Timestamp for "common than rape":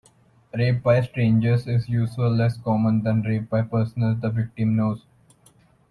2.57-3.51